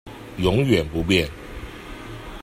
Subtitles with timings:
[0.39, 1.29] 永遠不變